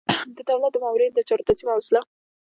د 0.37 0.39
دولت 0.49 0.71
د 0.73 0.77
مامورینو 0.83 1.15
د 1.15 1.21
چارو 1.27 1.45
تنظیم 1.47 1.67
او 1.71 1.79
اصلاح. 1.81 2.05